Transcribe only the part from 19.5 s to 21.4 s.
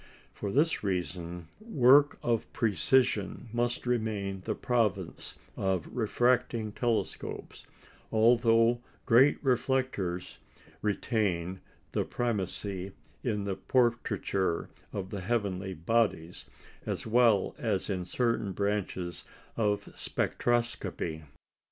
of spectroscopy.